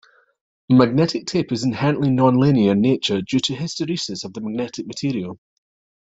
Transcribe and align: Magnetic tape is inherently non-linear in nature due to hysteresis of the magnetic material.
Magnetic 0.71 1.27
tape 1.27 1.51
is 1.51 1.63
inherently 1.63 2.09
non-linear 2.09 2.71
in 2.71 2.81
nature 2.81 3.21
due 3.21 3.37
to 3.41 3.53
hysteresis 3.53 4.23
of 4.23 4.33
the 4.33 4.41
magnetic 4.41 4.87
material. 4.87 5.37